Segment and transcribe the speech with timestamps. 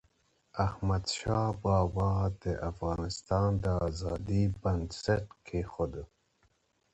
[0.65, 2.09] احمدشاه بابا
[2.43, 5.93] د افغانستان د ازادی بنسټ کېښود.